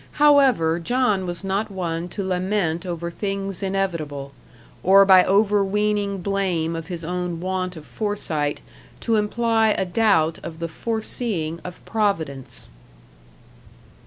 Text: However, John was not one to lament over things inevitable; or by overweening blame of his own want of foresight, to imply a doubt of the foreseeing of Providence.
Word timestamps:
However, 0.13 0.79
John 0.79 1.27
was 1.27 1.43
not 1.43 1.69
one 1.69 2.07
to 2.07 2.23
lament 2.23 2.87
over 2.87 3.11
things 3.11 3.61
inevitable; 3.61 4.31
or 4.81 5.05
by 5.05 5.23
overweening 5.23 6.23
blame 6.23 6.75
of 6.75 6.87
his 6.87 7.03
own 7.03 7.39
want 7.39 7.75
of 7.75 7.85
foresight, 7.85 8.61
to 9.01 9.15
imply 9.15 9.69
a 9.77 9.85
doubt 9.85 10.39
of 10.41 10.57
the 10.57 10.67
foreseeing 10.67 11.59
of 11.63 11.85
Providence. 11.85 12.71